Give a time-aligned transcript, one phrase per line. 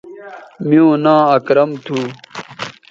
[0.67, 1.97] میوں ناں اکرم تھو